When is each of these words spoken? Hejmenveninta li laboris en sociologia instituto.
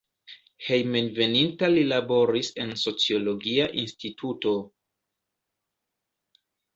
Hejmenveninta 0.67 1.67
li 1.73 1.83
laboris 1.89 2.49
en 2.63 2.73
sociologia 2.83 3.67
instituto. 3.81 4.53